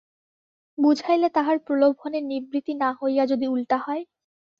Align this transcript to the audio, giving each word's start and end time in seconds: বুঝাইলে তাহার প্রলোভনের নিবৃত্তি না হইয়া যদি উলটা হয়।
বুঝাইলে 0.77 1.27
তাহার 1.29 1.57
প্রলোভনের 1.59 2.23
নিবৃত্তি 2.23 2.73
না 2.75 2.89
হইয়া 2.99 3.23
যদি 3.25 3.45
উলটা 3.47 3.77
হয়। 3.77 4.03